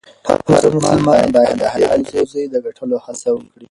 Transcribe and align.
هر 0.25 0.39
مسلمان 0.77 0.97
باید 1.07 1.29
د 1.59 1.63
حلالې 1.73 2.09
روزۍ 2.15 2.43
د 2.49 2.55
ګټلو 2.65 2.95
هڅه 3.05 3.29
وکړي. 3.33 3.57